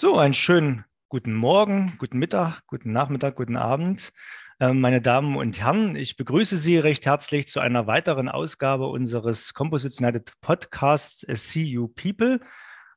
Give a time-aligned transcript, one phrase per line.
[0.00, 4.12] So, einen schönen guten Morgen, guten Mittag, guten Nachmittag, guten Abend.
[4.60, 9.54] Ähm, meine Damen und Herren, ich begrüße Sie recht herzlich zu einer weiteren Ausgabe unseres
[9.54, 12.38] Composites United Podcasts See You People.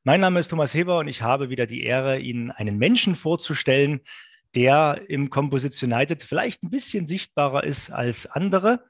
[0.04, 4.02] Mein Name ist Thomas Heber und ich habe wieder die Ehre, Ihnen einen Menschen vorzustellen,
[4.54, 8.84] der im Composites United vielleicht ein bisschen sichtbarer ist als andere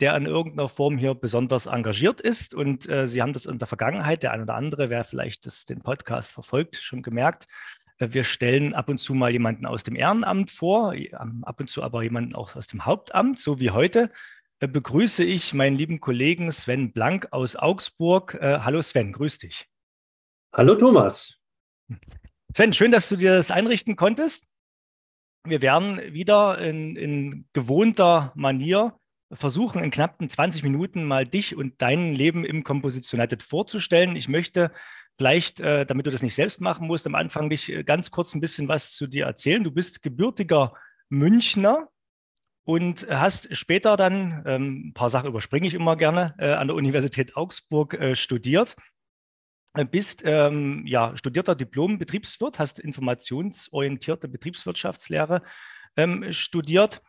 [0.00, 2.54] der in irgendeiner Form hier besonders engagiert ist.
[2.54, 5.64] Und äh, Sie haben das in der Vergangenheit, der eine oder andere, wer vielleicht das,
[5.64, 7.46] den Podcast verfolgt, schon gemerkt.
[7.98, 10.94] Äh, wir stellen ab und zu mal jemanden aus dem Ehrenamt vor,
[11.42, 14.10] ab und zu aber jemanden auch aus dem Hauptamt, so wie heute.
[14.60, 18.34] Äh, begrüße ich meinen lieben Kollegen Sven Blank aus Augsburg.
[18.40, 19.66] Äh, hallo Sven, grüß dich.
[20.54, 21.40] Hallo Thomas.
[22.54, 24.46] Sven, schön, dass du dir das einrichten konntest.
[25.46, 28.98] Wir werden wieder in, in gewohnter Manier
[29.34, 34.16] versuchen, in knappen 20 Minuten mal dich und dein Leben im Composition United vorzustellen.
[34.16, 34.70] Ich möchte
[35.14, 38.34] vielleicht, äh, damit du das nicht selbst machen musst, am Anfang dich äh, ganz kurz
[38.34, 39.62] ein bisschen was zu dir erzählen.
[39.62, 40.74] Du bist gebürtiger
[41.08, 41.88] Münchner
[42.64, 46.76] und hast später dann, ähm, ein paar Sachen überspringe ich immer gerne, äh, an der
[46.76, 48.76] Universität Augsburg studiert.
[49.90, 55.42] Bist ähm, ja, studierter Diplom-Betriebswirt, hast informationsorientierte Betriebswirtschaftslehre
[55.96, 57.02] ähm, studiert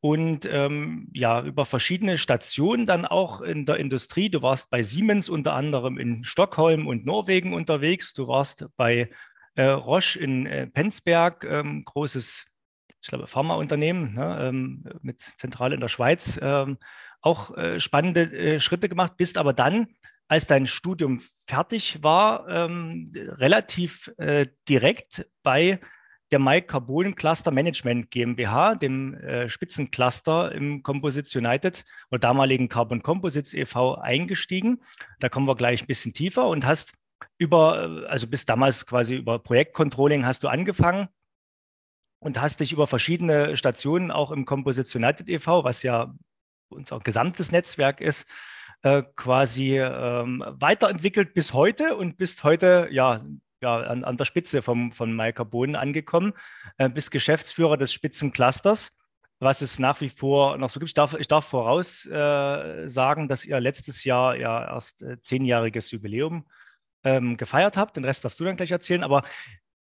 [0.00, 4.28] und ähm, ja, über verschiedene Stationen dann auch in der Industrie.
[4.28, 8.14] Du warst bei Siemens unter anderem in Stockholm und Norwegen unterwegs.
[8.14, 9.10] Du warst bei
[9.56, 12.46] äh, Roche in äh, Penzberg, ähm, großes,
[13.00, 16.38] ich glaube, Pharmaunternehmen ne, ähm, mit Zentrale in der Schweiz.
[16.40, 16.78] Ähm,
[17.20, 19.88] auch äh, spannende äh, Schritte gemacht, bist aber dann
[20.28, 25.80] als dein Studium fertig war, ähm, relativ äh, direkt bei
[26.30, 33.02] der Mike Carbon Cluster Management GmbH, dem äh, Spitzencluster im Composites United oder damaligen Carbon
[33.02, 33.94] Composites e.V.
[33.96, 34.82] eingestiegen.
[35.20, 36.92] Da kommen wir gleich ein bisschen tiefer und hast
[37.38, 41.08] über, äh, also bis damals quasi über Projektcontrolling hast du angefangen
[42.20, 46.14] und hast dich über verschiedene Stationen auch im Composites United e.V., was ja
[46.68, 48.26] unser gesamtes Netzwerk ist,
[48.82, 53.24] äh, quasi ähm, weiterentwickelt bis heute und bist heute ja
[53.60, 55.14] ja, an, an der Spitze vom, von
[55.44, 56.32] Bohnen angekommen,
[56.76, 58.92] äh, bist Geschäftsführer des Spitzenclusters,
[59.40, 60.90] was es nach wie vor noch so gibt.
[60.90, 62.88] Ich darf, ich darf voraus äh,
[63.28, 66.44] dass ihr letztes Jahr ja erst äh, zehnjähriges Jubiläum
[67.04, 67.96] ähm, gefeiert habt.
[67.96, 69.04] Den Rest darfst du dann gleich erzählen.
[69.04, 69.22] Aber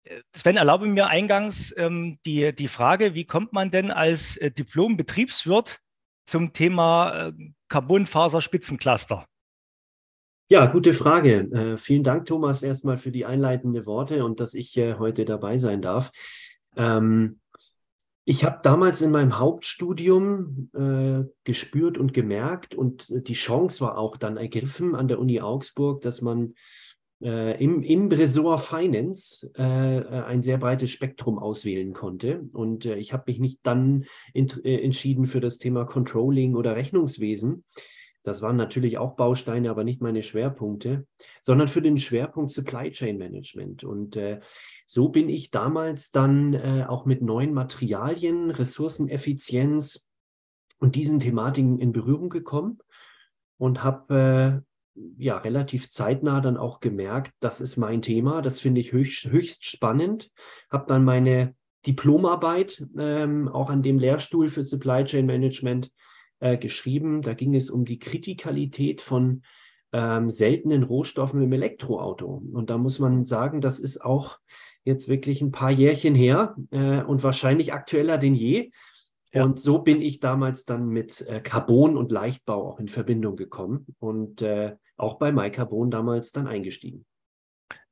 [0.05, 4.51] äh, Sven, erlaube mir eingangs ähm, die, die Frage, wie kommt man denn als äh,
[4.51, 5.81] Diplom-Betriebswirt
[6.27, 7.33] zum Thema äh,
[7.69, 9.27] Carbonfaser-Spitzencluster?
[10.49, 11.41] Ja, gute Frage.
[11.51, 15.59] Äh, vielen Dank, Thomas, erstmal für die einleitenden Worte und dass ich äh, heute dabei
[15.59, 16.13] sein darf.
[16.77, 17.41] Ähm,
[18.25, 24.17] ich habe damals in meinem Hauptstudium äh, gespürt und gemerkt und die Chance war auch
[24.17, 26.55] dann ergriffen an der Uni Augsburg, dass man
[27.23, 32.49] äh, im, im Ressort Finance äh, ein sehr breites Spektrum auswählen konnte.
[32.53, 34.05] Und äh, ich habe mich nicht dann
[34.63, 37.65] entschieden für das Thema Controlling oder Rechnungswesen,
[38.27, 41.07] das waren natürlich auch Bausteine, aber nicht meine Schwerpunkte,
[41.43, 43.85] sondern für den Schwerpunkt Supply Chain Management.
[43.85, 44.41] Und äh,
[44.85, 50.09] so bin ich damals dann äh, auch mit neuen Materialien, Ressourceneffizienz
[50.79, 52.79] und diesen Thematiken in Berührung gekommen
[53.59, 54.65] und habe
[54.97, 59.27] äh, ja relativ zeitnah dann auch gemerkt, das ist mein Thema, das finde ich höchst,
[59.27, 60.33] höchst spannend.
[60.69, 61.55] Habe dann meine
[61.87, 65.93] Diplomarbeit ähm, auch an dem Lehrstuhl für Supply Chain Management
[66.41, 67.23] äh, geschrieben.
[67.23, 69.43] Da ging es um die Kritikalität von
[69.93, 72.43] ähm, seltenen Rohstoffen im Elektroauto.
[72.53, 74.39] Und da muss man sagen, das ist auch
[74.85, 78.71] jetzt wirklich ein paar Jährchen her äh, und wahrscheinlich aktueller denn je.
[79.33, 79.45] Ja.
[79.45, 83.87] Und so bin ich damals dann mit äh, Carbon und Leichtbau auch in Verbindung gekommen
[83.99, 87.05] und äh, auch bei MyCarbon damals dann eingestiegen.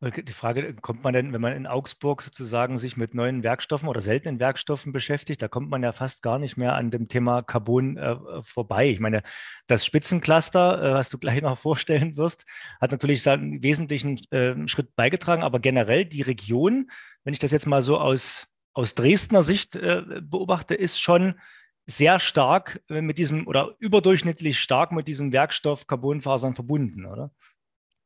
[0.00, 4.02] Die Frage, kommt man denn, wenn man in Augsburg sozusagen sich mit neuen Werkstoffen oder
[4.02, 7.96] seltenen Werkstoffen beschäftigt, da kommt man ja fast gar nicht mehr an dem Thema Carbon
[7.96, 8.90] äh, vorbei.
[8.90, 9.22] Ich meine,
[9.66, 12.44] das Spitzencluster, äh, was du gleich noch vorstellen wirst,
[12.80, 16.90] hat natürlich einen wesentlichen äh, Schritt beigetragen, aber generell die Region,
[17.24, 21.40] wenn ich das jetzt mal so aus, aus Dresdner Sicht äh, beobachte, ist schon
[21.86, 27.30] sehr stark äh, mit diesem oder überdurchschnittlich stark mit diesem Werkstoff Carbonfasern verbunden, oder?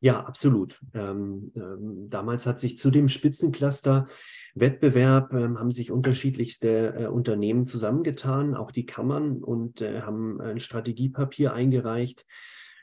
[0.00, 0.80] Ja, absolut.
[0.94, 4.06] Ähm, ähm, damals hat sich zu dem Spitzencluster
[4.54, 10.60] Wettbewerb ähm, haben sich unterschiedlichste äh, Unternehmen zusammengetan, auch die Kammern und äh, haben ein
[10.60, 12.26] Strategiepapier eingereicht,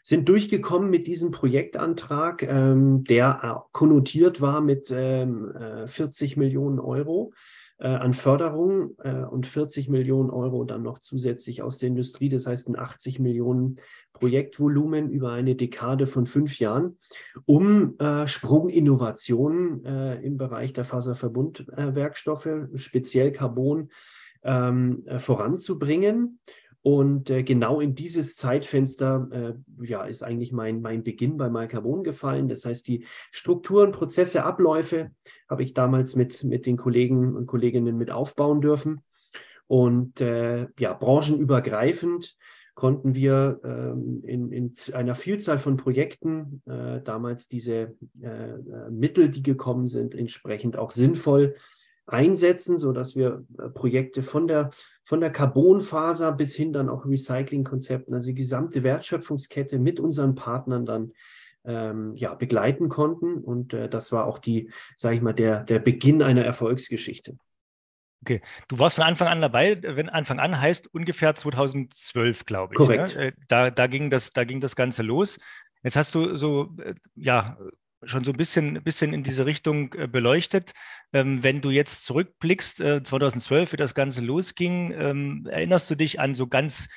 [0.04, 7.34] sind durchgekommen mit diesem Projektantrag, ähm, der konnotiert war mit 40 ähm, äh, Millionen Euro.
[7.78, 12.30] Äh, an Förderung äh, und 40 Millionen Euro dann noch zusätzlich aus der Industrie.
[12.30, 13.78] Das heißt ein 80 Millionen
[14.14, 16.98] Projektvolumen über eine Dekade von fünf Jahren,
[17.46, 23.90] um äh, Sprunginnovationen äh, im Bereich der Faserverbundwerkstoffe, speziell Carbon,
[24.44, 26.40] ähm, äh, voranzubringen.
[26.86, 32.04] Und äh, genau in dieses Zeitfenster äh, ja, ist eigentlich mein, mein Beginn bei Malcarbon
[32.04, 32.48] gefallen.
[32.48, 35.10] Das heißt, die Strukturen, Prozesse, Abläufe
[35.50, 39.02] habe ich damals mit, mit den Kollegen und Kolleginnen mit aufbauen dürfen.
[39.66, 42.38] Und äh, ja, branchenübergreifend
[42.76, 49.30] konnten wir ähm, in, in, einer Vielzahl von Projekten äh, damals diese äh, äh, Mittel,
[49.30, 51.56] die gekommen sind, entsprechend auch sinnvoll
[52.08, 54.70] einsetzen, sodass wir äh, Projekte von der,
[55.04, 60.86] von der Carbonfaser bis hin dann auch Recyclingkonzepten, also die gesamte Wertschöpfungskette mit unseren Partnern
[60.86, 61.12] dann
[61.66, 63.38] ähm, ja, begleiten konnten.
[63.38, 67.38] Und äh, das war auch die, sage ich mal, der, der Beginn einer Erfolgsgeschichte.
[68.22, 72.80] Okay, du warst von Anfang an dabei, wenn Anfang an heißt ungefähr 2012, glaube ich.
[72.80, 72.86] Ne?
[72.86, 73.16] Korrekt.
[73.16, 73.34] Ne?
[73.48, 75.38] Da, da, ging das, da ging das Ganze los.
[75.84, 77.58] Jetzt hast du so, äh, ja,
[78.06, 80.74] schon so ein bisschen, bisschen in diese Richtung äh, beleuchtet.
[81.14, 86.20] Ähm, wenn du jetzt zurückblickst, äh, 2012, wie das Ganze losging, ähm, erinnerst du dich
[86.20, 86.88] an so ganz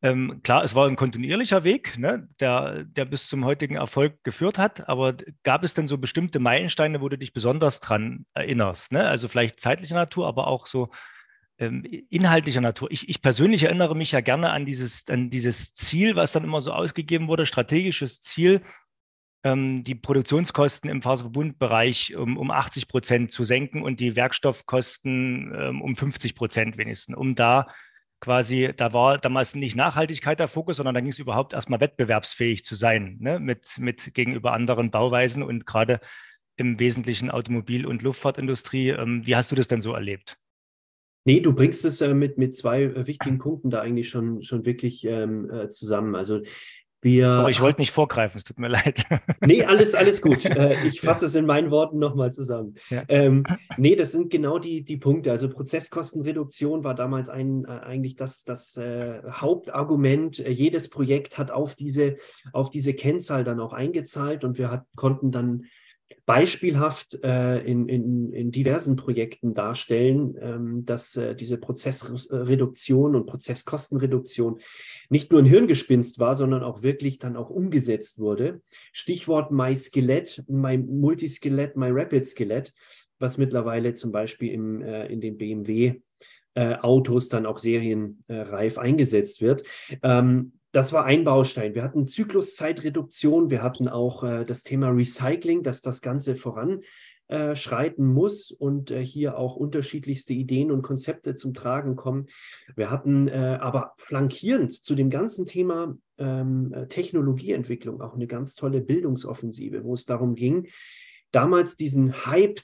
[0.00, 4.56] ähm, klar, es war ein kontinuierlicher Weg, ne, der, der bis zum heutigen Erfolg geführt
[4.56, 8.92] hat, aber gab es denn so bestimmte Meilensteine, wo du dich besonders dran erinnerst?
[8.92, 9.08] Ne?
[9.08, 10.90] Also vielleicht zeitlicher Natur, aber auch so
[11.58, 12.88] inhaltlicher Natur.
[12.92, 16.62] Ich, ich, persönlich erinnere mich ja gerne an dieses, an dieses Ziel, was dann immer
[16.62, 18.62] so ausgegeben wurde, strategisches Ziel,
[19.44, 25.94] die Produktionskosten im Faserverbundbereich um, um 80 Prozent zu senken und die Werkstoffkosten ähm, um
[25.94, 27.68] 50 Prozent wenigstens, um da
[28.20, 32.64] quasi, da war damals nicht Nachhaltigkeit der Fokus, sondern da ging es überhaupt erstmal wettbewerbsfähig
[32.64, 33.38] zu sein, ne?
[33.38, 36.00] mit, mit gegenüber anderen Bauweisen und gerade
[36.56, 38.90] im Wesentlichen Automobil- und Luftfahrtindustrie.
[38.90, 40.36] Ähm, wie hast du das denn so erlebt?
[41.24, 44.64] Nee, du bringst es äh, mit, mit zwei äh, wichtigen Punkten da eigentlich schon, schon
[44.64, 46.14] wirklich ähm, äh, zusammen.
[46.14, 46.40] Also
[47.00, 49.04] wir, Sorry, ich wollte nicht vorgreifen, es tut mir leid.
[49.44, 50.44] Nee, alles, alles gut.
[50.58, 52.74] Äh, ich fasse es in meinen Worten nochmal zusammen.
[52.88, 53.04] Ja.
[53.08, 53.44] Ähm,
[53.76, 55.30] nee, das sind genau die, die Punkte.
[55.30, 60.38] Also Prozesskostenreduktion war damals ein, äh, eigentlich das, das äh, Hauptargument.
[60.38, 62.16] Jedes Projekt hat auf diese,
[62.52, 65.66] auf diese Kennzahl dann auch eingezahlt und wir hat, konnten dann
[66.26, 74.60] beispielhaft äh, in, in, in diversen Projekten darstellen, ähm, dass äh, diese Prozessreduktion und Prozesskostenreduktion
[75.08, 78.60] nicht nur ein Hirngespinst war, sondern auch wirklich dann auch umgesetzt wurde.
[78.92, 82.74] Stichwort MySkelett, My Multiskelett, MyRapid-Skelett,
[83.18, 86.02] was mittlerweile zum Beispiel im, äh, in den BMW
[86.54, 89.62] äh, Autos dann auch serienreif eingesetzt wird.
[90.02, 91.74] Ähm, das war ein Baustein.
[91.74, 98.12] Wir hatten Zykluszeitreduktion, wir hatten auch äh, das Thema Recycling, dass das Ganze voranschreiten äh,
[98.12, 102.26] muss und äh, hier auch unterschiedlichste Ideen und Konzepte zum Tragen kommen.
[102.76, 108.80] Wir hatten äh, aber flankierend zu dem ganzen Thema ähm, Technologieentwicklung auch eine ganz tolle
[108.80, 110.68] Bildungsoffensive, wo es darum ging,
[111.32, 112.60] damals diesen Hype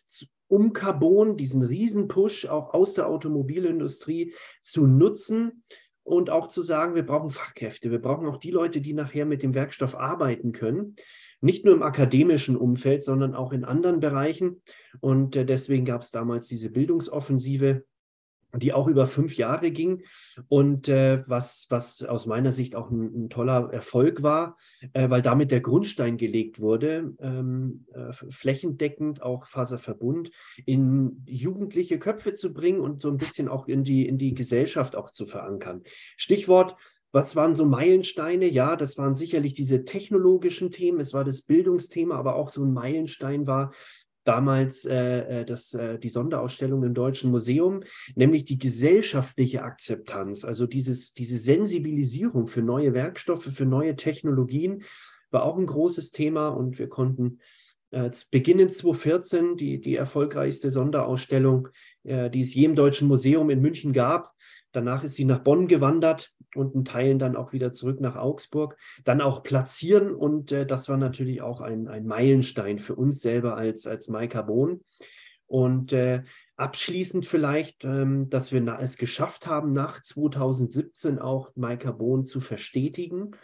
[0.47, 5.65] um Carbon, diesen Riesenpush auch aus der Automobilindustrie zu nutzen,
[6.05, 9.43] und auch zu sagen, wir brauchen Fachkräfte, wir brauchen auch die Leute, die nachher mit
[9.43, 10.97] dem Werkstoff arbeiten können.
[11.41, 14.63] Nicht nur im akademischen Umfeld, sondern auch in anderen Bereichen.
[15.01, 17.85] Und äh, deswegen gab es damals diese Bildungsoffensive,
[18.57, 20.03] die auch über fünf Jahre ging
[20.49, 24.57] und äh, was, was aus meiner Sicht auch ein, ein toller Erfolg war,
[24.93, 30.31] äh, weil damit der Grundstein gelegt wurde, ähm, äh, flächendeckend auch Faserverbund
[30.67, 34.97] in jugendliche Köpfe zu bringen und so ein bisschen auch in die, in die Gesellschaft
[34.97, 35.83] auch zu verankern.
[36.17, 36.77] Stichwort
[37.15, 38.49] was waren so Meilensteine?
[38.49, 42.73] Ja, das waren sicherlich diese technologischen Themen, es war das Bildungsthema, aber auch so ein
[42.73, 43.73] Meilenstein war,
[44.25, 47.83] damals äh, äh, das, äh, die Sonderausstellung im Deutschen Museum,
[48.15, 54.83] nämlich die gesellschaftliche Akzeptanz, also dieses, diese Sensibilisierung für neue Werkstoffe, für neue Technologien,
[55.31, 57.41] war auch ein großes Thema und wir konnten
[57.91, 61.69] äh, beginnen 2014 die, die erfolgreichste Sonderausstellung,
[62.05, 64.35] äh, die es je im Deutschen Museum in München gab.
[64.75, 68.77] Danach ist sie nach Bonn gewandert und in Teilen dann auch wieder zurück nach Augsburg,
[69.05, 70.15] dann auch platzieren.
[70.15, 74.85] Und äh, das war natürlich auch ein, ein Meilenstein für uns selber als, als MyCarbon.
[75.47, 76.23] Und äh,
[76.57, 83.37] abschließend vielleicht, ähm, dass wir es geschafft haben, nach 2017 auch MyCarbon zu verstetigen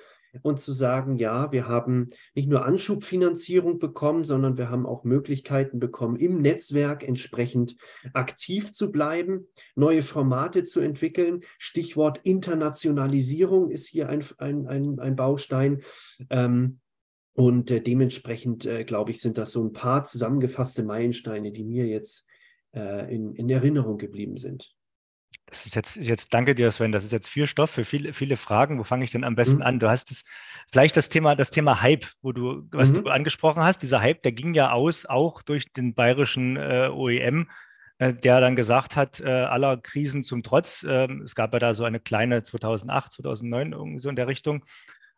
[0.42, 5.78] und zu sagen, ja, wir haben nicht nur Anschubfinanzierung bekommen, sondern wir haben auch Möglichkeiten
[5.78, 7.76] bekommen, im Netzwerk entsprechend
[8.12, 11.42] aktiv zu bleiben, neue Formate zu entwickeln.
[11.58, 15.82] Stichwort Internationalisierung ist hier ein, ein, ein, ein Baustein.
[16.28, 16.80] Ähm,
[17.34, 21.86] und äh, dementsprechend, äh, glaube ich, sind das so ein paar zusammengefasste Meilensteine, die mir
[21.86, 22.26] jetzt
[22.74, 24.74] äh, in, in Erinnerung geblieben sind.
[25.50, 26.92] Das ist jetzt, jetzt, danke dir, Sven.
[26.92, 28.78] Das ist jetzt viel Stoff für viele, viele Fragen.
[28.78, 29.62] Wo fange ich denn am besten mhm.
[29.62, 29.78] an?
[29.80, 30.22] Du hast es,
[30.70, 33.04] vielleicht das Thema, das Thema Hype, wo du, was mhm.
[33.04, 33.82] du angesprochen hast.
[33.82, 37.48] Dieser Hype, der ging ja aus, auch durch den bayerischen äh, OEM,
[37.98, 40.86] äh, der dann gesagt hat, äh, aller Krisen zum Trotz.
[40.88, 44.64] Ähm, es gab ja da so eine kleine 2008, 2009, irgendwie so in der Richtung.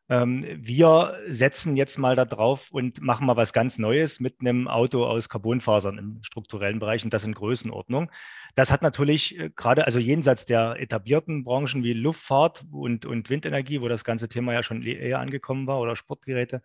[0.09, 4.69] Ähm, wir setzen jetzt mal da drauf und machen mal was ganz Neues mit einem
[4.69, 8.11] Auto aus Carbonfasern im strukturellen Bereich und das in Größenordnung.
[8.55, 13.81] Das hat natürlich äh, gerade, also jenseits der etablierten Branchen wie Luftfahrt und, und Windenergie,
[13.81, 16.63] wo das ganze Thema ja schon eher angekommen war, oder Sportgeräte,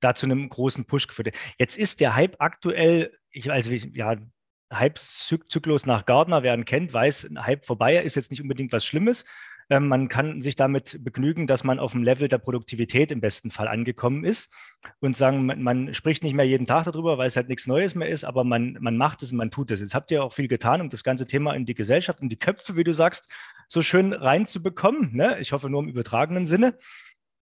[0.00, 1.34] da zu einem großen Push geführt.
[1.58, 4.16] Jetzt ist der Hype aktuell, ich, also ja,
[4.72, 8.84] Hype-Zyklus nach Gardner, wer ihn kennt, weiß, ein Hype vorbei ist jetzt nicht unbedingt was
[8.84, 9.24] Schlimmes.
[9.68, 13.50] Ähm, man kann sich damit begnügen, dass man auf dem Level der Produktivität im besten
[13.50, 14.52] Fall angekommen ist
[15.00, 17.94] und sagen, man, man, spricht nicht mehr jeden Tag darüber, weil es halt nichts Neues
[17.94, 19.80] mehr ist, aber man, man macht es und man tut es.
[19.80, 22.38] Jetzt habt ihr auch viel getan, um das ganze Thema in die Gesellschaft, in die
[22.38, 23.32] Köpfe, wie du sagst,
[23.68, 25.16] so schön reinzubekommen.
[25.16, 25.38] Ne?
[25.40, 26.78] Ich hoffe nur im übertragenen Sinne.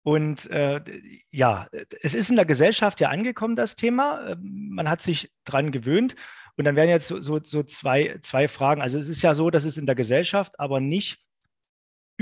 [0.03, 0.81] Und äh,
[1.29, 1.67] ja,
[2.01, 4.31] es ist in der Gesellschaft ja angekommen, das Thema.
[4.31, 6.15] Ähm, man hat sich dran gewöhnt.
[6.55, 8.81] Und dann werden jetzt so, so, so zwei, zwei Fragen.
[8.81, 11.19] Also es ist ja so, dass es in der Gesellschaft aber nicht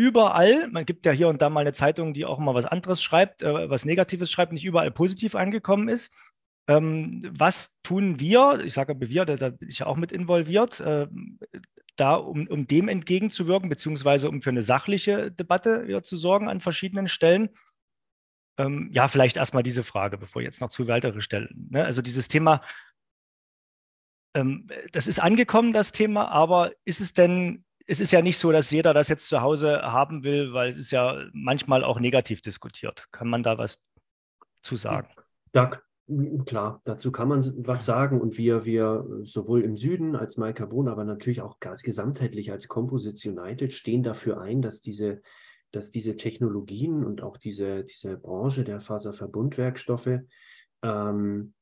[0.01, 3.03] überall, man gibt ja hier und da mal eine Zeitung, die auch mal was anderes
[3.03, 6.11] schreibt, äh, was Negatives schreibt, nicht überall positiv angekommen ist.
[6.67, 10.79] Ähm, was tun wir, ich sage wir, da, da, bin ich ja auch mit involviert,
[10.79, 11.07] äh,
[11.95, 16.61] da, um, um dem entgegenzuwirken, beziehungsweise um für eine sachliche Debatte wieder zu sorgen an
[16.61, 17.49] verschiedenen Stellen?
[18.57, 21.67] Ähm, ja, vielleicht erstmal diese Frage, bevor ich jetzt noch zu weitere stellen.
[21.71, 21.85] Ne?
[21.85, 22.61] Also dieses Thema,
[24.35, 28.53] ähm, das ist angekommen, das Thema, aber ist es denn es ist ja nicht so,
[28.53, 32.41] dass jeder das jetzt zu Hause haben will, weil es ist ja manchmal auch negativ
[32.41, 33.07] diskutiert.
[33.11, 33.81] Kann man da was
[34.63, 35.09] zu sagen?
[35.53, 35.71] Ja,
[36.45, 38.21] klar, dazu kann man was sagen.
[38.21, 43.25] Und wir, wir sowohl im Süden als Maikabon, aber natürlich auch ganz gesamtheitlich als Composites
[43.25, 45.21] United stehen dafür ein, dass diese,
[45.73, 50.19] dass diese Technologien und auch diese, diese Branche der Faserverbundwerkstoffe
[50.81, 51.53] ähm,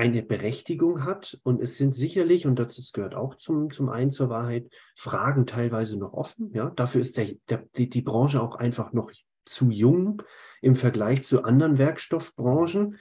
[0.00, 1.38] eine Berechtigung hat.
[1.42, 5.98] Und es sind sicherlich, und das gehört auch zum, zum einen zur Wahrheit, Fragen teilweise
[5.98, 6.50] noch offen.
[6.54, 6.70] Ja?
[6.70, 9.12] Dafür ist der, der, die, die Branche auch einfach noch
[9.44, 10.22] zu jung
[10.62, 12.96] im Vergleich zu anderen Werkstoffbranchen.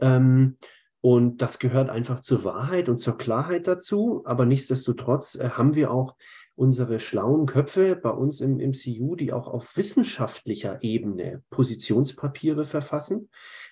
[0.00, 0.58] Ähm,
[1.00, 4.22] und das gehört einfach zur Wahrheit und zur Klarheit dazu.
[4.26, 6.14] Aber nichtsdestotrotz äh, haben wir auch
[6.56, 13.30] unsere schlauen Köpfe bei uns im, im CU, die auch auf wissenschaftlicher Ebene Positionspapiere verfassen,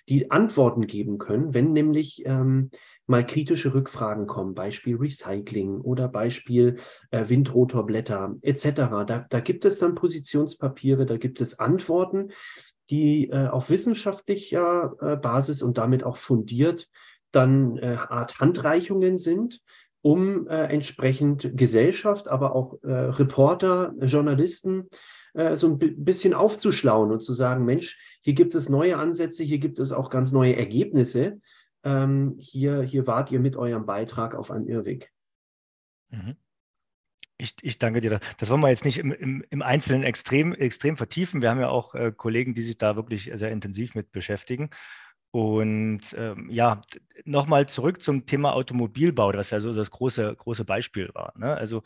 [0.09, 2.71] die Antworten geben können, wenn nämlich ähm,
[3.07, 6.77] mal kritische Rückfragen kommen, Beispiel Recycling oder Beispiel
[7.11, 8.65] äh, Windrotorblätter etc.
[9.07, 12.31] Da, da gibt es dann Positionspapiere, da gibt es Antworten,
[12.89, 16.89] die äh, auf wissenschaftlicher äh, Basis und damit auch fundiert
[17.33, 19.61] dann äh, Art Handreichungen sind,
[20.03, 24.89] um äh, entsprechend Gesellschaft, aber auch äh, Reporter, Journalisten
[25.35, 29.59] äh, so ein bisschen aufzuschlauen und zu sagen, Mensch, hier gibt es neue Ansätze, hier
[29.59, 31.41] gibt es auch ganz neue Ergebnisse.
[31.85, 35.13] Ähm, hier, hier wart ihr mit eurem Beitrag auf einem Irrweg.
[36.11, 36.37] Mhm.
[37.41, 38.19] Ich, ich, danke dir.
[38.39, 41.41] Das wollen wir jetzt nicht im, im, im Einzelnen extrem, extrem vertiefen.
[41.41, 44.71] Wir haben ja auch äh, Kollegen, die sich da wirklich sehr intensiv mit beschäftigen.
[45.31, 46.81] Und ähm, ja,
[47.25, 51.33] nochmal zurück zum Thema Automobilbau, was ja so das große, große Beispiel war.
[51.37, 51.55] Ne?
[51.55, 51.83] Also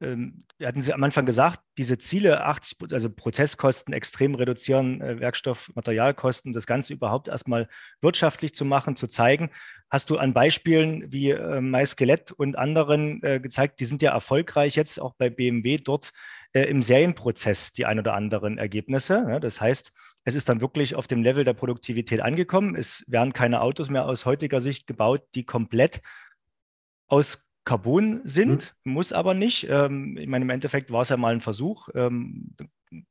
[0.00, 5.72] ähm, hatten Sie am Anfang gesagt, diese Ziele, 80, also Prozesskosten extrem reduzieren, äh, Werkstoff,
[5.74, 7.68] Materialkosten, das Ganze überhaupt erstmal
[8.00, 9.50] wirtschaftlich zu machen, zu zeigen.
[9.90, 14.76] Hast du an Beispielen wie äh, MySkelett und anderen äh, gezeigt, die sind ja erfolgreich
[14.76, 16.12] jetzt auch bei BMW dort
[16.52, 19.26] äh, im Serienprozess die ein oder anderen Ergebnisse.
[19.28, 19.40] Ja?
[19.40, 19.92] Das heißt,
[20.28, 22.74] es ist dann wirklich auf dem Level der Produktivität angekommen.
[22.74, 26.02] Es werden keine Autos mehr aus heutiger Sicht gebaut, die komplett
[27.06, 28.92] aus Carbon sind, mhm.
[28.92, 29.66] muss aber nicht.
[29.68, 32.54] Ähm, ich meine, im Endeffekt war es ja mal ein Versuch, ähm,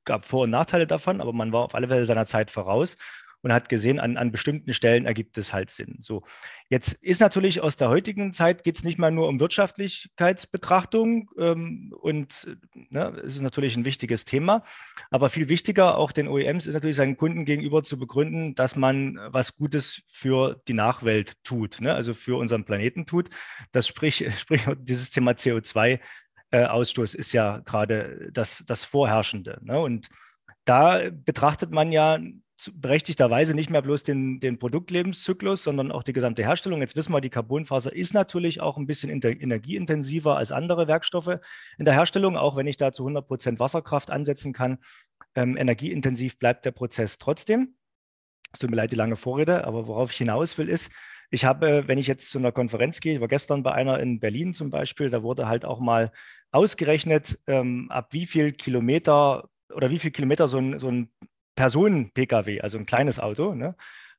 [0.03, 2.97] gab Vor- und Nachteile davon, aber man war auf alle Fälle seiner Zeit voraus
[3.41, 5.99] und hat gesehen, an, an bestimmten Stellen ergibt es halt Sinn.
[6.01, 6.23] So,
[6.69, 11.93] jetzt ist natürlich aus der heutigen Zeit geht es nicht mehr nur um Wirtschaftlichkeitsbetrachtung ähm,
[11.99, 14.63] und ne, es ist natürlich ein wichtiges Thema,
[15.11, 19.19] aber viel wichtiger auch den OEMs ist natürlich seinen Kunden gegenüber zu begründen, dass man
[19.29, 21.93] was Gutes für die Nachwelt tut, ne?
[21.93, 23.29] also für unseren Planeten tut.
[23.71, 25.99] Das sprich, sprich dieses Thema CO2
[26.51, 29.59] äh, Ausstoß ist ja gerade das, das Vorherrschende.
[29.61, 29.79] Ne?
[29.79, 30.07] Und
[30.65, 32.19] da betrachtet man ja
[32.73, 36.81] berechtigterweise nicht mehr bloß den, den Produktlebenszyklus, sondern auch die gesamte Herstellung.
[36.81, 41.39] Jetzt wissen wir, die Carbonfaser ist natürlich auch ein bisschen energieintensiver als andere Werkstoffe
[41.77, 44.79] in der Herstellung, auch wenn ich da zu 100 Prozent Wasserkraft ansetzen kann.
[45.35, 47.75] Ähm, energieintensiv bleibt der Prozess trotzdem.
[48.51, 50.91] Es tut mir leid, die lange Vorrede, aber worauf ich hinaus will, ist,
[51.29, 54.19] Ich habe, wenn ich jetzt zu einer Konferenz gehe, ich war gestern bei einer in
[54.19, 56.11] Berlin zum Beispiel, da wurde halt auch mal
[56.51, 61.11] ausgerechnet, ähm, ab wie viel Kilometer oder wie viel Kilometer so ein, so ein
[61.57, 63.75] Personen-Pkw, also ein kleines Auto, ne,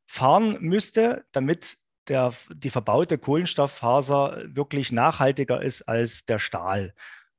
[0.06, 1.78] fahren müsste, damit
[2.08, 6.94] der, die verbaute Kohlenstofffaser wirklich nachhaltiger ist als der Stahl.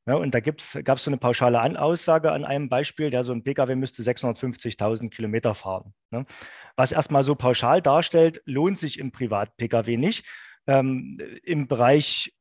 [0.07, 3.31] Ja, und da gab es so eine pauschale An Aussage an einem Beispiel, der so
[3.31, 5.93] ein Pkw müsste 650.000 Kilometer fahren.
[6.09, 6.25] Ne?
[6.75, 10.25] Was erstmal so pauschal darstellt, lohnt sich im Privat-Pkw nicht.
[10.65, 12.33] Ähm, Im Bereich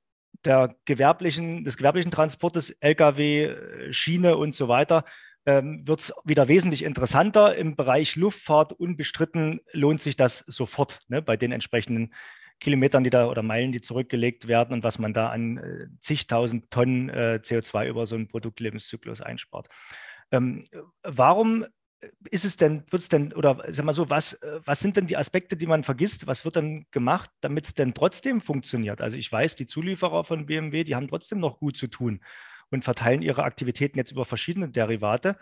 [0.84, 5.04] gewerblichen, des gewerblichen Transportes, Lkw, Schiene und so weiter,
[5.49, 7.57] wird es wieder wesentlich interessanter.
[7.57, 12.12] Im Bereich Luftfahrt unbestritten lohnt sich das sofort ne, bei den entsprechenden
[12.61, 16.71] Kilometern, die da oder Meilen, die zurückgelegt werden und was man da an äh, zigtausend
[16.71, 19.69] Tonnen äh, CO2 über so einen Produktlebenszyklus einspart.
[20.33, 20.67] Ähm,
[21.02, 21.64] warum
[22.31, 25.07] ist es denn, wird es denn, oder sag mal so, was, äh, was sind denn
[25.07, 26.26] die Aspekte, die man vergisst?
[26.26, 29.00] Was wird dann gemacht, damit es denn trotzdem funktioniert?
[29.00, 32.21] Also ich weiß, die Zulieferer von BMW, die haben trotzdem noch gut zu tun
[32.70, 35.37] und verteilen ihre Aktivitäten jetzt über verschiedene Derivate.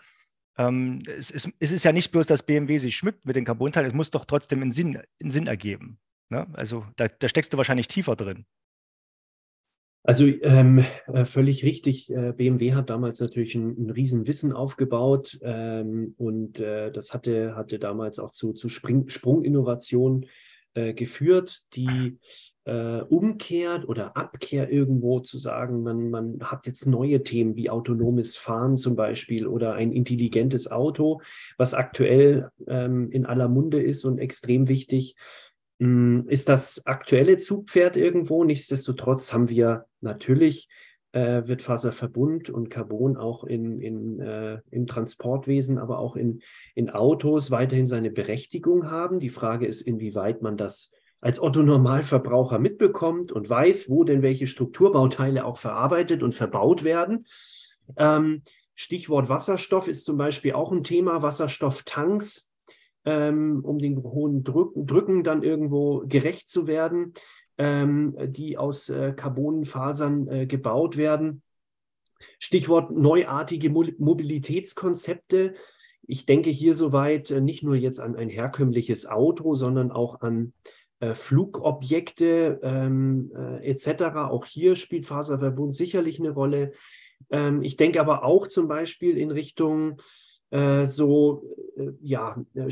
[0.59, 3.89] Ähm, es, ist, es, ist, ja nicht bloß, dass BMW sich schmückt mit den Carbonteilen,
[3.89, 5.99] es muss doch trotzdem einen Sinn, einen Sinn ergeben.
[6.31, 6.47] Ne?
[6.55, 8.47] Also da, da, steckst du wahrscheinlich tiefer drin.
[10.03, 12.11] Also ähm, äh, völlig richtig.
[12.11, 17.79] Äh, BMW hat damals natürlich ein, ein Riesenwissen aufgebaut ähm, und äh, das hatte, hatte
[17.79, 20.27] damals auch zu, zu Sprunginnovationen
[20.77, 22.19] äh, geführt, die
[22.65, 28.37] äh, umkehrt oder Abkehr irgendwo zu sagen, man, man hat jetzt neue Themen wie autonomes
[28.37, 31.23] Fahren zum Beispiel oder ein intelligentes Auto,
[31.57, 35.17] was aktuell ähm, in aller Munde ist und extrem wichtig
[35.81, 38.45] hm, ist das aktuelle Zugpferd irgendwo.
[38.45, 40.69] Nichtsdestotrotz haben wir natürlich
[41.17, 46.43] äh, wird Faserverbund und Carbon auch in, in, äh, im Transportwesen, aber auch in,
[46.75, 49.19] in Autos weiterhin seine Berechtigung haben.
[49.19, 50.93] Die Frage ist, inwieweit man das
[51.23, 57.25] als Otto Normalverbraucher mitbekommt und weiß, wo denn welche Strukturbauteile auch verarbeitet und verbaut werden.
[57.97, 58.43] Ähm,
[58.75, 61.23] Stichwort Wasserstoff ist zum Beispiel auch ein Thema.
[61.23, 62.53] Wasserstofftanks
[63.07, 67.15] ähm, um den hohen Drück, Drücken dann irgendwo gerecht zu werden,
[67.59, 71.43] ähm, die aus äh, Carbonfasern äh, gebaut werden.
[72.39, 75.55] Stichwort neuartige Mo Mobilitätskonzepte.
[76.07, 80.53] Ich denke hier soweit äh, nicht nur jetzt an ein herkömmliches Auto, sondern auch an
[81.01, 84.17] äh, Flugobjekte ähm, äh, etc.
[84.31, 86.73] Auch hier spielt Faserverbund sicherlich eine Rolle.
[87.31, 90.01] Ähm, ich denke aber auch zum Beispiel in Richtung
[90.51, 91.43] so
[91.77, 92.71] äh, ja, äh,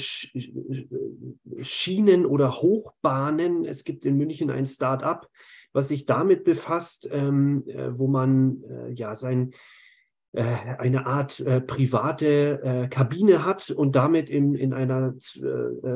[1.62, 3.64] Schienen oder Hochbahnen.
[3.64, 5.28] Es gibt in München ein Start-up,
[5.72, 8.62] was sich damit befasst, ähm, wo man
[8.94, 9.52] ja sein
[10.36, 15.14] eine Art private Kabine hat und damit in, in einer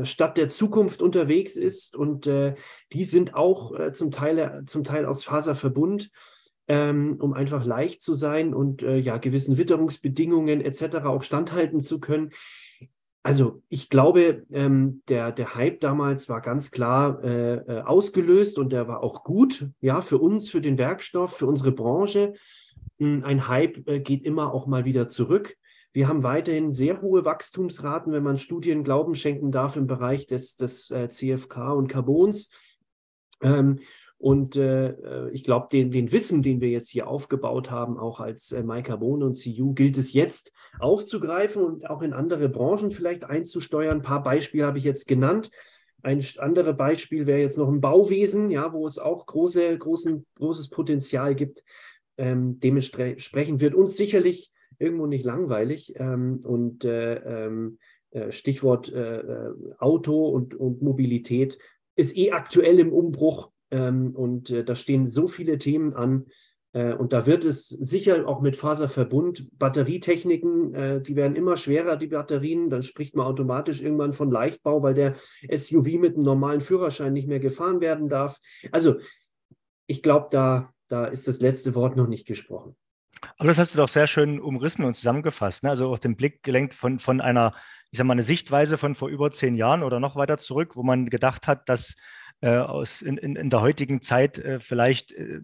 [0.04, 1.96] Stadt der Zukunft unterwegs ist.
[1.96, 2.30] Und
[2.92, 6.12] die sind auch zum, Teil, zum Teil aus Faserverbund
[6.68, 10.98] ähm, um einfach leicht zu sein und äh, ja gewissen Witterungsbedingungen etc.
[11.04, 12.30] auch standhalten zu können.
[13.22, 18.72] Also ich glaube, ähm, der, der Hype damals war ganz klar äh, äh, ausgelöst und
[18.72, 22.34] der war auch gut, ja, für uns, für den Werkstoff, für unsere Branche.
[22.98, 25.56] Hm, ein Hype äh, geht immer auch mal wieder zurück.
[25.92, 30.56] Wir haben weiterhin sehr hohe Wachstumsraten, wenn man Studien Glauben schenken darf im Bereich des,
[30.56, 32.50] des äh, CFK und Carbons.
[33.42, 33.80] Ähm,
[34.18, 38.18] und äh, äh, ich glaube, den, den Wissen, den wir jetzt hier aufgebaut haben, auch
[38.18, 43.24] als äh, Maikarbon und CU, gilt es jetzt aufzugreifen und auch in andere Branchen vielleicht
[43.24, 43.98] einzusteuern.
[43.98, 45.50] Ein paar Beispiele habe ich jetzt genannt.
[46.02, 50.70] Ein anderes Beispiel wäre jetzt noch ein Bauwesen, ja, wo es auch große, großen, großes
[50.70, 51.62] Potenzial gibt.
[52.16, 54.50] Ähm, dementsprechend wird uns sicherlich
[54.80, 55.94] irgendwo nicht langweilig.
[55.96, 57.78] Ähm, und äh, ähm,
[58.10, 59.22] äh, Stichwort äh,
[59.78, 61.58] Auto und, und Mobilität
[61.94, 63.50] ist eh aktuell im Umbruch.
[63.70, 66.26] Ähm, und äh, da stehen so viele Themen an.
[66.72, 71.96] Äh, und da wird es sicher auch mit Faserverbund, Batterietechniken, äh, die werden immer schwerer,
[71.96, 72.70] die Batterien.
[72.70, 75.16] Dann spricht man automatisch irgendwann von Leichtbau, weil der
[75.50, 78.38] SUV mit einem normalen Führerschein nicht mehr gefahren werden darf.
[78.72, 78.96] Also
[79.86, 82.76] ich glaube, da, da ist das letzte Wort noch nicht gesprochen.
[83.36, 85.64] Aber das hast du doch sehr schön umrissen und zusammengefasst.
[85.64, 85.70] Ne?
[85.70, 87.54] Also auch den Blick gelenkt von, von einer,
[87.90, 90.82] ich sag mal, eine Sichtweise von vor über zehn Jahren oder noch weiter zurück, wo
[90.82, 91.94] man gedacht hat, dass
[92.46, 95.40] aus, in, in, in, der heutigen Zeit äh, vielleicht äh,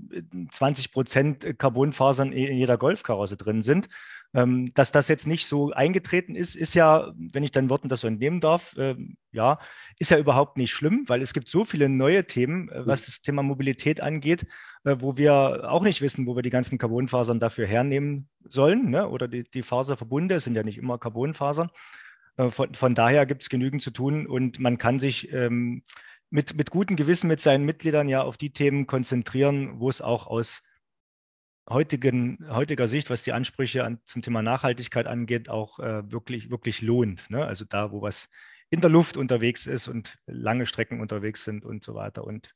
[0.51, 3.89] 20 Prozent Carbonfasern in jeder Golfkarosse drin sind.
[4.35, 8.01] Ähm, dass das jetzt nicht so eingetreten ist, ist ja, wenn ich deinen Worten das
[8.01, 8.97] so entnehmen darf, äh,
[9.31, 9.61] ja,
[10.01, 13.23] ist ja überhaupt nicht schlimm, weil es gibt so viele neue Themen, äh, was das
[13.23, 14.45] Thema Mobilität angeht,
[14.83, 18.91] äh, wo wir auch nicht wissen, wo wir die ganzen Carbonfasern dafür hernehmen sollen.
[18.91, 19.09] Ne?
[19.09, 21.71] Oder die, die Faserverbunde sind ja nicht immer Carbonfasern.
[22.37, 25.85] Von, von, daher gibt es genügend zu tun und man kann sich ähm,
[26.31, 30.27] mit, mit gutem Gewissen mit seinen Mitgliedern ja auf die Themen konzentrieren, wo es auch
[30.27, 30.63] aus
[31.69, 36.83] heutigen, heutiger Sicht, was die Ansprüche an, zum Thema Nachhaltigkeit angeht, auch äh, wirklich, wirklich
[36.83, 37.31] lohnt.
[37.31, 37.45] Ne?
[37.45, 38.29] Also da, wo was
[38.71, 42.25] in der Luft unterwegs ist und lange Strecken unterwegs sind und so weiter.
[42.25, 42.55] Und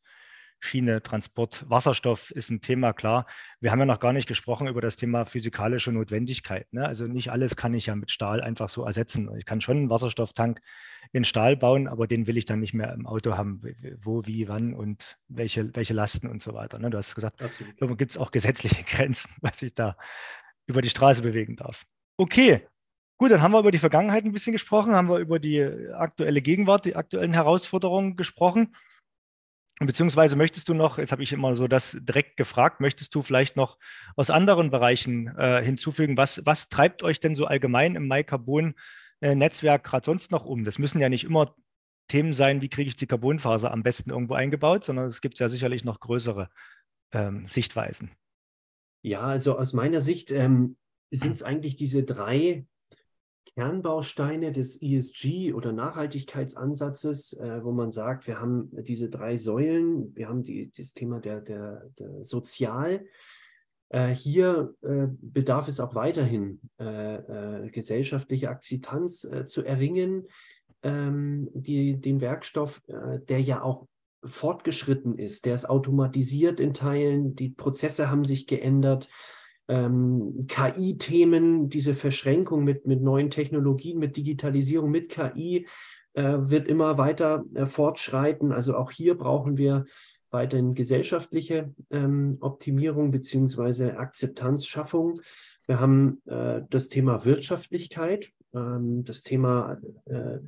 [0.61, 3.27] Schiene, Transport, Wasserstoff ist ein Thema, klar.
[3.61, 6.73] Wir haben ja noch gar nicht gesprochen über das Thema physikalische Notwendigkeit.
[6.73, 6.85] Ne?
[6.85, 9.31] Also nicht alles kann ich ja mit Stahl einfach so ersetzen.
[9.37, 10.61] Ich kann schon einen Wasserstofftank
[11.12, 13.62] in Stahl bauen, aber den will ich dann nicht mehr im Auto haben.
[14.01, 16.79] Wo, wie, wann und welche, welche Lasten und so weiter.
[16.79, 16.90] Ne?
[16.90, 19.97] Du hast gesagt, da gibt es auch gesetzliche Grenzen, was ich da
[20.66, 21.85] über die Straße bewegen darf.
[22.16, 22.66] Okay,
[23.21, 26.40] Gut, dann haben wir über die Vergangenheit ein bisschen gesprochen, haben wir über die aktuelle
[26.40, 28.77] Gegenwart, die aktuellen Herausforderungen gesprochen.
[29.80, 33.56] Beziehungsweise möchtest du noch, jetzt habe ich immer so das direkt gefragt, möchtest du vielleicht
[33.56, 33.78] noch
[34.16, 36.16] aus anderen Bereichen äh, hinzufügen?
[36.16, 40.64] Was, was treibt euch denn so allgemein im MyCarbon-Netzwerk gerade sonst noch um?
[40.64, 41.54] Das müssen ja nicht immer
[42.08, 45.48] Themen sein, wie kriege ich die Carbonfaser am besten irgendwo eingebaut, sondern es gibt ja
[45.48, 46.48] sicherlich noch größere
[47.12, 48.10] ähm, Sichtweisen.
[49.02, 50.76] Ja, also aus meiner Sicht ähm,
[51.12, 52.66] sind es eigentlich diese drei
[53.54, 60.28] Kernbausteine des ESG oder Nachhaltigkeitsansatzes, äh, wo man sagt, wir haben diese drei Säulen, wir
[60.28, 63.04] haben die, das Thema der, der, der Sozial.
[63.90, 67.16] Äh, hier äh, bedarf es auch weiterhin äh,
[67.64, 70.26] äh, gesellschaftliche Akzeptanz äh, zu erringen,
[70.82, 73.88] ähm, die, den Werkstoff, der ja auch
[74.24, 79.08] fortgeschritten ist, der ist automatisiert in Teilen, die Prozesse haben sich geändert
[79.68, 85.66] ähm, KI-Themen, diese Verschränkung mit, mit neuen Technologien, mit Digitalisierung, mit KI
[86.14, 88.52] äh, wird immer weiter äh, fortschreiten.
[88.52, 89.85] Also auch hier brauchen wir
[90.31, 95.14] weiterhin gesellschaftliche ähm, Optimierung beziehungsweise Akzeptanzschaffung.
[95.66, 100.38] Wir haben äh, das Thema Wirtschaftlichkeit, ähm, das Thema äh,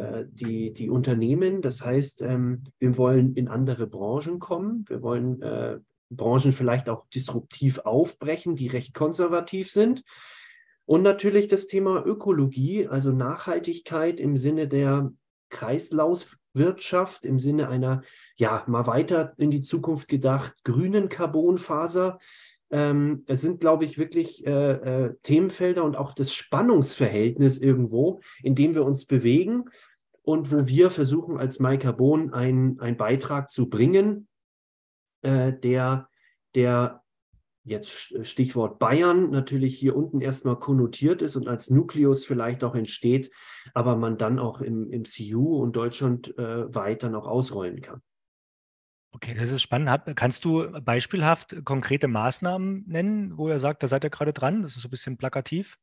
[0.00, 1.60] äh, die, die Unternehmen.
[1.60, 4.84] Das heißt, ähm, wir wollen in andere Branchen kommen.
[4.88, 5.78] Wir wollen äh,
[6.10, 10.02] Branchen vielleicht auch disruptiv aufbrechen, die recht konservativ sind.
[10.84, 15.12] Und natürlich das Thema Ökologie, also Nachhaltigkeit im Sinne der
[15.48, 18.02] Kreislaufwirtschaft, im Sinne einer,
[18.36, 22.18] ja, mal weiter in die Zukunft gedacht, grünen Carbonfaser.
[22.70, 28.54] Ähm, es sind, glaube ich, wirklich äh, äh, Themenfelder und auch das Spannungsverhältnis irgendwo, in
[28.54, 29.66] dem wir uns bewegen
[30.22, 34.28] und wo wir versuchen, als MyCarbon einen, einen Beitrag zu bringen,
[35.22, 36.08] äh, der,
[36.54, 37.02] der
[37.64, 43.30] jetzt Stichwort Bayern natürlich hier unten erstmal konnotiert ist und als Nukleus vielleicht auch entsteht,
[43.74, 48.00] aber man dann auch im, im CU und Deutschland äh, weit dann auch ausrollen kann.
[49.12, 50.16] Okay, das ist spannend.
[50.16, 54.62] Kannst du beispielhaft konkrete Maßnahmen nennen, wo ihr sagt, da seid ihr gerade dran?
[54.62, 55.76] Das ist so ein bisschen plakativ.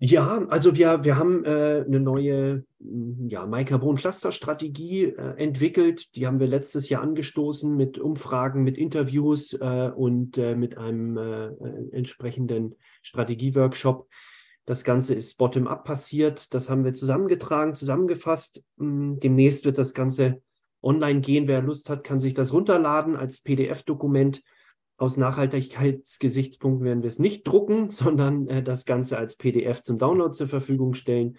[0.00, 6.14] Ja, also wir, wir haben äh, eine neue mm, ja, MyCarbon-Cluster-Strategie äh, entwickelt.
[6.14, 11.16] Die haben wir letztes Jahr angestoßen mit Umfragen, mit Interviews äh, und äh, mit einem
[11.16, 14.08] äh, äh, entsprechenden Strategieworkshop.
[14.66, 16.54] Das Ganze ist bottom-up passiert.
[16.54, 18.64] Das haben wir zusammengetragen, zusammengefasst.
[18.76, 20.42] Mm, demnächst wird das Ganze
[20.80, 21.48] online gehen.
[21.48, 24.42] Wer Lust hat, kann sich das runterladen als PDF-Dokument
[24.98, 30.32] aus Nachhaltigkeitsgesichtspunkten werden wir es nicht drucken, sondern äh, das Ganze als PDF zum Download
[30.32, 31.38] zur Verfügung stellen.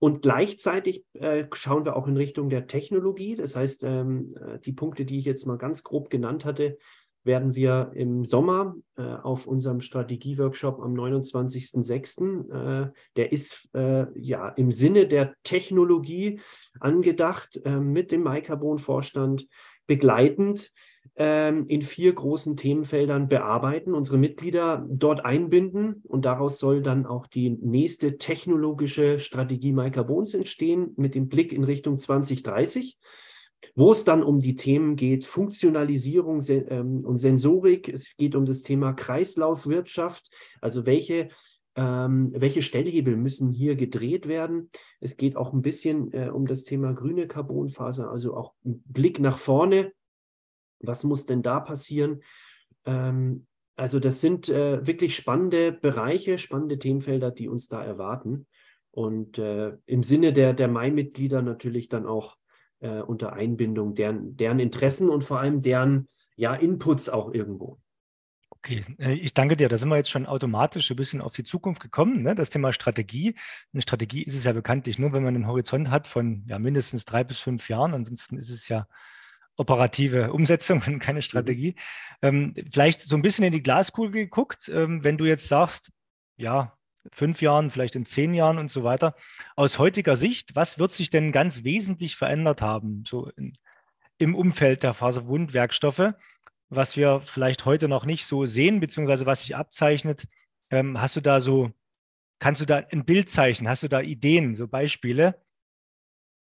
[0.00, 3.34] Und gleichzeitig äh, schauen wir auch in Richtung der Technologie.
[3.34, 6.78] Das heißt, ähm, äh, die Punkte, die ich jetzt mal ganz grob genannt hatte,
[7.24, 12.86] werden wir im Sommer äh, auf unserem Strategieworkshop am 29.06.
[12.86, 16.40] Äh, der ist äh, ja im Sinne der Technologie
[16.78, 19.48] angedacht äh, mit dem MyCarbon-Vorstand
[19.86, 20.72] begleitend
[21.14, 27.50] in vier großen Themenfeldern bearbeiten, unsere Mitglieder dort einbinden und daraus soll dann auch die
[27.50, 32.98] nächste technologische Strategie MyCarbons entstehen mit dem Blick in Richtung 2030
[33.74, 37.88] wo es dann um die Themen geht, Funktionalisierung ähm, und Sensorik.
[37.88, 41.28] Es geht um das Thema Kreislaufwirtschaft, also welche,
[41.74, 44.70] ähm, welche Stellhebel müssen hier gedreht werden.
[45.00, 49.18] Es geht auch ein bisschen äh, um das Thema grüne Carbonfaser, also auch ein Blick
[49.20, 49.92] nach vorne
[50.80, 52.22] was muss denn da passieren?
[52.84, 58.46] Ähm, also das sind äh, wirklich spannende Bereiche, spannende Themenfelder, die uns da erwarten.
[58.90, 62.36] Und äh, im Sinne der, der Mai-Mitglieder natürlich dann auch
[62.80, 67.78] äh, unter Einbindung deren, deren Interessen und vor allem deren ja, Inputs auch irgendwo.
[68.50, 69.68] Okay, äh, ich danke dir.
[69.68, 72.22] Da sind wir jetzt schon automatisch ein bisschen auf die Zukunft gekommen.
[72.22, 72.34] Ne?
[72.34, 73.36] Das Thema Strategie.
[73.72, 77.04] Eine Strategie ist es ja bekanntlich nur, wenn man einen Horizont hat von ja, mindestens
[77.04, 77.94] drei bis fünf Jahren.
[77.94, 78.88] Ansonsten ist es ja
[79.58, 81.22] operative Umsetzung und keine mhm.
[81.22, 81.74] Strategie.
[82.22, 85.90] Ähm, vielleicht so ein bisschen in die Glaskugel geguckt, ähm, wenn du jetzt sagst,
[86.36, 86.78] ja,
[87.12, 89.14] fünf Jahren, vielleicht in zehn Jahren und so weiter.
[89.56, 93.04] Aus heutiger Sicht, was wird sich denn ganz wesentlich verändert haben?
[93.06, 93.54] So in,
[94.18, 96.12] im Umfeld der Faserverbundwerkstoffe,
[96.68, 100.26] was wir vielleicht heute noch nicht so sehen, beziehungsweise was sich abzeichnet.
[100.70, 101.70] Ähm, hast du da so,
[102.40, 103.68] kannst du da ein Bild zeichnen?
[103.68, 105.40] Hast du da Ideen, so Beispiele?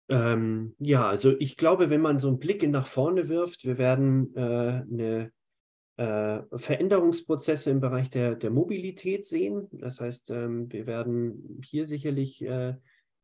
[0.08, 4.34] Ähm, ja, also ich glaube, wenn man so einen Blick nach vorne wirft, wir werden
[4.36, 5.32] äh, eine
[5.96, 9.68] äh, Veränderungsprozesse im Bereich der, der Mobilität sehen.
[9.72, 12.74] Das heißt, ähm, wir werden hier sicherlich äh,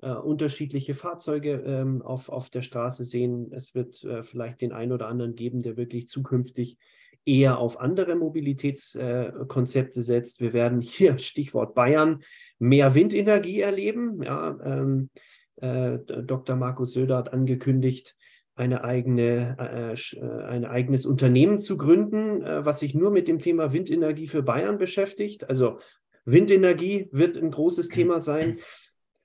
[0.03, 3.53] äh, unterschiedliche Fahrzeuge ähm, auf, auf der Straße sehen.
[3.53, 6.79] Es wird äh, vielleicht den einen oder anderen geben, der wirklich zukünftig
[7.25, 10.41] eher auf andere Mobilitätskonzepte äh, setzt.
[10.41, 12.23] Wir werden hier, Stichwort Bayern,
[12.59, 14.23] mehr Windenergie erleben.
[14.23, 15.11] Ja, ähm,
[15.57, 16.57] äh, Dr.
[16.57, 18.17] Markus Söder hat angekündigt,
[18.55, 23.73] eine eigene, äh, äh, ein eigenes Unternehmen zu gründen, was sich nur mit dem Thema
[23.73, 25.49] Windenergie für Bayern beschäftigt.
[25.49, 25.79] Also
[26.25, 28.59] Windenergie wird ein großes Thema sein.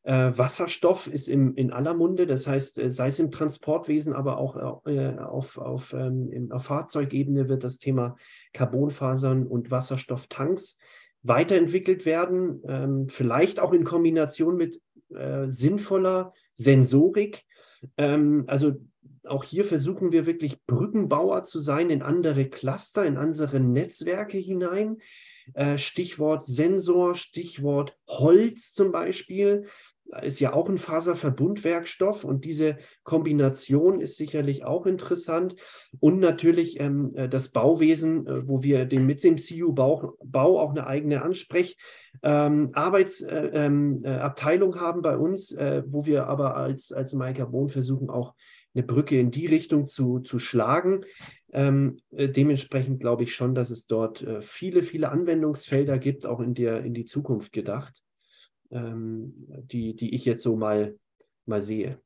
[0.10, 5.58] Wasserstoff ist im, in aller Munde, das heißt, sei es im Transportwesen, aber auch auf,
[5.58, 8.16] auf, ähm, auf Fahrzeugebene wird das Thema
[8.54, 10.80] Carbonfasern und Wasserstofftanks
[11.24, 14.82] weiterentwickelt werden, ähm, vielleicht auch in Kombination mit
[15.14, 17.44] äh, sinnvoller Sensorik.
[17.98, 18.76] Ähm, also
[19.26, 24.98] auch hier versuchen wir wirklich Brückenbauer zu sein in andere Cluster, in andere Netzwerke hinein.
[25.54, 29.68] Äh, Stichwort Sensor, Stichwort Holz zum Beispiel
[30.22, 35.56] ist ja auch ein Faserverbundwerkstoff und diese Kombination ist sicherlich auch interessant.
[36.00, 40.72] Und natürlich ähm, äh, das Bauwesen, äh, wo wir den, mit dem CU-Bau Bau auch
[40.72, 47.14] eine eigene Ansprech-Arbeitsabteilung ähm, äh, ähm, haben bei uns, äh, wo wir aber als, als
[47.14, 48.34] Maikarbon versuchen, auch
[48.74, 51.06] eine Brücke in die Richtung zu, zu schlagen.
[51.52, 56.40] Ähm, äh, dementsprechend glaube ich schon, dass es dort äh, viele, viele Anwendungsfelder gibt, auch
[56.40, 58.04] in, der, in die Zukunft gedacht
[58.70, 60.98] die, die ich jetzt so mal,
[61.46, 62.00] mal sehe.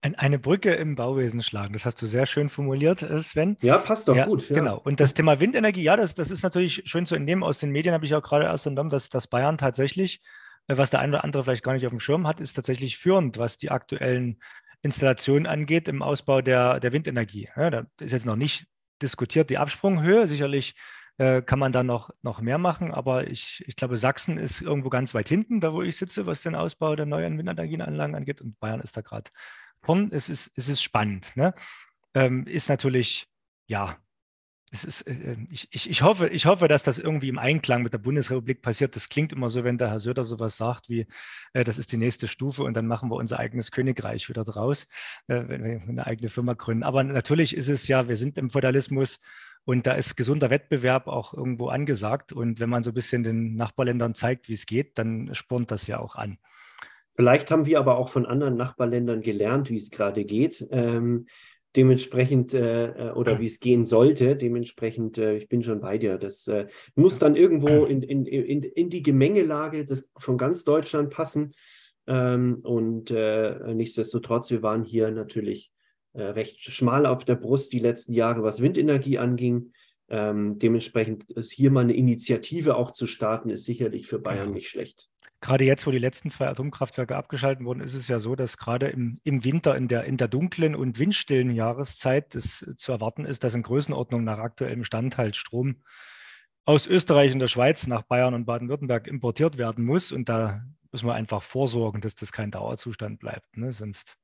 [0.00, 3.56] Eine Brücke im Bauwesen schlagen, das hast du sehr schön formuliert, äh, Sven.
[3.62, 4.48] Ja, passt doch ja, gut.
[4.48, 4.54] Ja.
[4.54, 4.78] Genau.
[4.78, 7.42] Und das Thema Windenergie, ja, das, das ist natürlich schön zu entnehmen.
[7.42, 10.20] Aus den Medien habe ich auch gerade erst entnommen, dass, dass Bayern tatsächlich,
[10.68, 12.96] äh, was der eine oder andere vielleicht gar nicht auf dem Schirm hat, ist tatsächlich
[12.96, 14.38] führend, was die aktuellen
[14.82, 17.48] Installationen angeht im Ausbau der, der Windenergie.
[17.56, 18.66] Ja, da ist jetzt noch nicht
[19.02, 20.74] diskutiert die Absprunghöhe, sicherlich
[21.18, 22.92] äh, kann man da noch, noch mehr machen.
[22.92, 26.42] Aber ich, ich glaube, Sachsen ist irgendwo ganz weit hinten, da wo ich sitze, was
[26.42, 28.40] den Ausbau der neuen Windenergienanlagen angeht.
[28.40, 29.30] Und Bayern ist da gerade
[29.82, 30.10] vorn.
[30.12, 31.36] Es ist, es ist spannend.
[31.36, 31.54] Ne?
[32.14, 33.26] Ähm, ist natürlich,
[33.66, 33.98] ja,
[34.70, 37.92] ist, äh, äh, ich, ich, ich, hoffe, ich hoffe, dass das irgendwie im Einklang mit
[37.92, 38.94] der Bundesrepublik passiert.
[38.94, 41.06] Das klingt immer so, wenn der Herr Söder sowas sagt, wie
[41.52, 44.86] das ist die nächste Stufe und dann machen wir unser eigenes Königreich wieder draus,
[45.26, 46.84] wenn wir eine eigene Firma gründen.
[46.84, 49.20] Aber natürlich ist es ja, wir sind im Feudalismus
[49.68, 52.32] und da ist gesunder Wettbewerb auch irgendwo angesagt.
[52.32, 55.86] Und wenn man so ein bisschen den Nachbarländern zeigt, wie es geht, dann spornt das
[55.86, 56.38] ja auch an.
[57.14, 60.66] Vielleicht haben wir aber auch von anderen Nachbarländern gelernt, wie es gerade geht.
[60.70, 61.26] Ähm,
[61.76, 64.36] dementsprechend äh, äh oder wie es gehen sollte.
[64.36, 66.16] Dementsprechend, äh, ich bin schon bei dir.
[66.16, 71.10] Das äh, muss dann irgendwo in, in, in, in die Gemengelage des, von ganz Deutschland
[71.10, 71.52] passen.
[72.06, 75.72] Ähm, und äh, nichtsdestotrotz, wir waren hier natürlich
[76.22, 79.72] recht schmal auf der Brust die letzten Jahre, was Windenergie anging.
[80.10, 84.54] Ähm, dementsprechend ist hier mal eine Initiative auch zu starten, ist sicherlich für Bayern ja.
[84.54, 85.08] nicht schlecht.
[85.40, 88.88] Gerade jetzt, wo die letzten zwei Atomkraftwerke abgeschaltet wurden, ist es ja so, dass gerade
[88.88, 93.44] im, im Winter, in der, in der dunklen und windstillen Jahreszeit es zu erwarten ist,
[93.44, 95.76] dass in Größenordnung nach aktuellem Stand halt Strom
[96.64, 100.10] aus Österreich und der Schweiz nach Bayern und Baden-Württemberg importiert werden muss.
[100.10, 103.56] Und da müssen wir einfach vorsorgen, dass das kein Dauerzustand bleibt.
[103.56, 103.70] Ne?
[103.72, 104.16] Sonst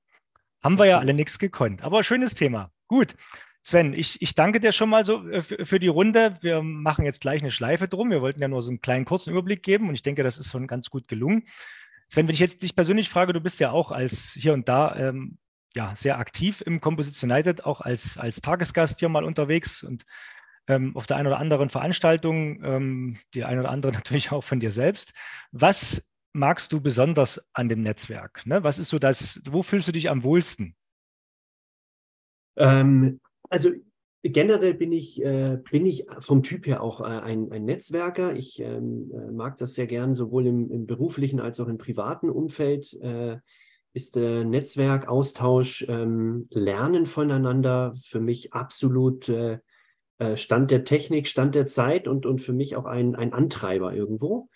[0.65, 1.83] haben wir ja alle nichts gekonnt.
[1.83, 2.73] Aber schönes Thema.
[2.89, 3.15] Gut.
[3.63, 6.35] Sven, ich, ich danke dir schon mal so äh, für, für, die Runde.
[6.41, 8.11] Wir machen jetzt gleich eine Schleife drum.
[8.11, 10.51] Wir wollten ja nur so einen kleinen kurzen Überblick geben und ich denke, das ist
[10.51, 11.47] schon ganz gut gelungen.
[12.09, 14.95] Sven, wenn ich jetzt dich persönlich frage, du bist ja auch als hier und da
[14.97, 15.39] ähm,
[15.75, 20.05] ja, sehr aktiv im Composition United, auch als, als Tagesgast hier mal unterwegs und
[20.69, 24.61] ähm, auf der einen oder anderen Veranstaltung, ähm, die eine oder andere natürlich auch von
[24.61, 25.13] dir selbst.
[25.53, 28.45] Was magst du besonders an dem Netzwerk?
[28.47, 28.63] Ne?
[28.63, 30.77] Was ist so das, wo fühlst du dich am wohlsten?
[32.57, 33.71] Ähm, also
[34.23, 38.35] generell bin ich, äh, bin ich vom Typ her auch äh, ein, ein, Netzwerker.
[38.35, 42.31] Ich ähm, äh, mag das sehr gern, sowohl im, im, beruflichen als auch im privaten
[42.31, 42.93] Umfeld.
[43.01, 43.39] Äh,
[43.97, 49.61] ist Netzwerk, Austausch, ähm, Lernen voneinander für mich absolut äh,
[50.19, 53.95] äh, Stand der Technik, Stand der Zeit und, und für mich auch ein, ein Antreiber
[53.95, 54.49] irgendwo.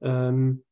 [0.00, 0.64] Ähm,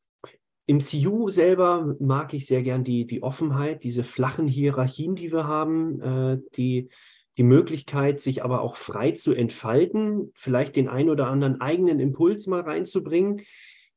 [0.67, 5.45] im CU selber mag ich sehr gern die, die Offenheit, diese flachen Hierarchien, die wir
[5.45, 6.89] haben, äh, die,
[7.37, 12.47] die Möglichkeit, sich aber auch frei zu entfalten, vielleicht den ein oder anderen eigenen Impuls
[12.47, 13.41] mal reinzubringen,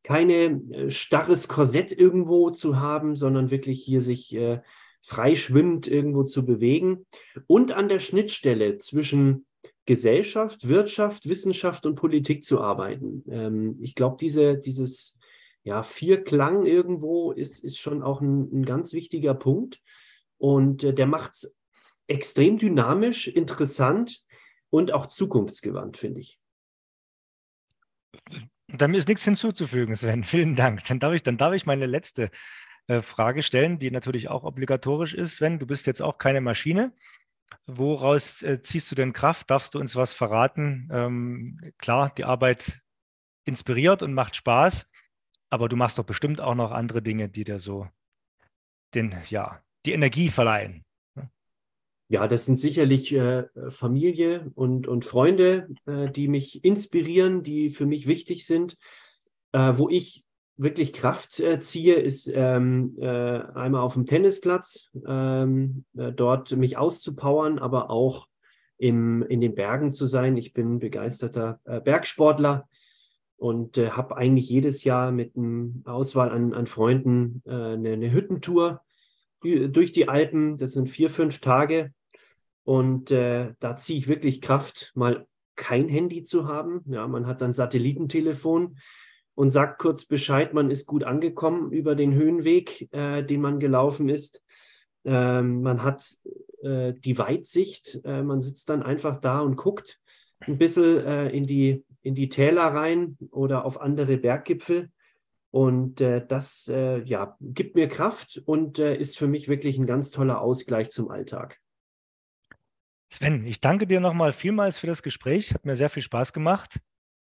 [0.02, 4.60] keine äh, starres Korsett irgendwo zu haben, sondern wirklich hier sich äh,
[5.00, 7.06] frei schwimmend irgendwo zu bewegen
[7.46, 9.46] und an der Schnittstelle zwischen
[9.86, 13.22] Gesellschaft, Wirtschaft, Wissenschaft und Politik zu arbeiten.
[13.30, 15.17] Ähm, ich glaube, diese, dieses
[15.68, 19.82] ja, Vierklang irgendwo ist, ist schon auch ein, ein ganz wichtiger Punkt.
[20.38, 21.56] Und äh, der macht es
[22.06, 24.22] extrem dynamisch, interessant
[24.70, 26.40] und auch zukunftsgewandt, finde ich.
[28.68, 30.24] Dem ist nichts hinzuzufügen, Sven.
[30.34, 30.84] Vielen Dank.
[30.84, 32.30] Dann darf ich, dann darf ich meine letzte
[32.86, 35.36] äh, Frage stellen, die natürlich auch obligatorisch ist.
[35.36, 36.94] Sven, du bist jetzt auch keine Maschine.
[37.66, 39.50] Woraus äh, ziehst du denn Kraft?
[39.50, 40.88] Darfst du uns was verraten?
[40.90, 42.80] Ähm, klar, die Arbeit
[43.44, 44.86] inspiriert und macht Spaß,
[45.50, 47.88] aber du machst doch bestimmt auch noch andere Dinge, die dir so
[48.94, 50.84] den, ja, die Energie verleihen.
[52.10, 57.84] Ja, das sind sicherlich äh, Familie und, und Freunde, äh, die mich inspirieren, die für
[57.84, 58.78] mich wichtig sind.
[59.52, 60.24] Äh, wo ich
[60.56, 66.78] wirklich Kraft äh, ziehe, ist ähm, äh, einmal auf dem Tennisplatz, ähm, äh, dort mich
[66.78, 68.26] auszupowern, aber auch
[68.78, 70.36] im, in den Bergen zu sein.
[70.36, 72.68] Ich bin begeisterter Bergsportler
[73.38, 78.82] und habe eigentlich jedes Jahr mit einer Auswahl an, an Freunden eine, eine Hüttentour
[79.40, 80.56] durch die Alpen.
[80.56, 81.92] Das sind vier, fünf Tage
[82.68, 86.82] und äh, da ziehe ich wirklich Kraft, mal kein Handy zu haben.
[86.86, 88.76] Ja, man hat dann Satellitentelefon
[89.34, 94.10] und sagt kurz Bescheid, man ist gut angekommen über den Höhenweg, äh, den man gelaufen
[94.10, 94.42] ist.
[95.04, 96.16] Ähm, man hat
[96.62, 99.98] äh, die Weitsicht, äh, man sitzt dann einfach da und guckt
[100.40, 104.90] ein bisschen äh, in, die, in die Täler rein oder auf andere Berggipfel.
[105.50, 110.40] Und äh, das ja, gibt mir Kraft und ist für mich wirklich ein ganz toller
[110.40, 111.58] Ausgleich zum Alltag.
[113.10, 115.54] Sven, ich danke dir nochmal vielmals für das Gespräch.
[115.54, 116.80] Hat mir sehr viel Spaß gemacht.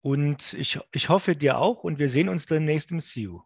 [0.01, 3.41] Und ich, ich hoffe dir auch und wir sehen uns demnächst im CU.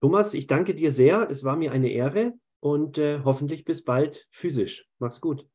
[0.00, 1.28] Thomas, ich danke dir sehr.
[1.30, 4.88] Es war mir eine Ehre und äh, hoffentlich bis bald physisch.
[4.98, 5.46] Mach's gut.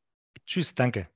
[0.46, 1.08] Tschüss, danke.